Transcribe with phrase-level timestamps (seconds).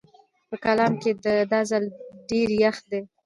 [0.49, 1.11] په کالام کې
[1.51, 1.83] دا ځل
[2.29, 3.01] ډېر يخ دی